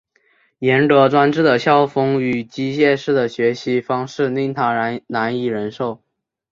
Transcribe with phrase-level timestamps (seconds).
[0.57, 4.73] 严格专制的校风与机械式的学习方式令他
[5.05, 6.01] 难以忍受。